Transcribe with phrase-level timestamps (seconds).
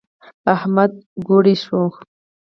[0.55, 0.91] احمد
[1.27, 1.81] ګوړۍ شو.